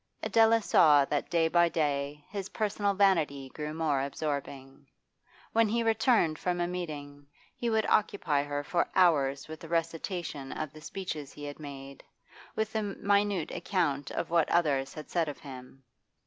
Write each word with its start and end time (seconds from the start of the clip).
Adela 0.23 0.59
saw 0.63 1.05
that 1.05 1.29
day 1.29 1.47
by 1.47 1.69
day 1.69 2.25
his 2.27 2.49
personal 2.49 2.95
vanity 2.95 3.49
grew 3.49 3.71
more 3.71 4.01
absorbing. 4.01 4.87
When 5.53 5.69
he 5.69 5.83
returned 5.83 6.39
from 6.39 6.59
a 6.59 6.65
meeting 6.65 7.27
he 7.55 7.69
would 7.69 7.85
occupy 7.87 8.41
her 8.41 8.63
for 8.63 8.89
hours 8.95 9.47
with 9.47 9.63
a 9.63 9.67
recitation 9.67 10.51
of 10.53 10.73
the 10.73 10.81
speeches 10.81 11.31
he 11.33 11.43
had 11.43 11.59
made, 11.59 12.03
with 12.55 12.73
a 12.73 12.81
minute 12.81 13.51
account 13.51 14.09
of 14.09 14.31
what 14.31 14.49
others 14.49 14.95
had 14.95 15.07
said 15.11 15.29
of 15.29 15.37
him. 15.37 15.83